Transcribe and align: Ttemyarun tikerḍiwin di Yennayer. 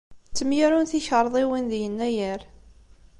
Ttemyarun 0.29 0.89
tikerḍiwin 0.91 1.65
di 1.71 1.77
Yennayer. 1.83 2.41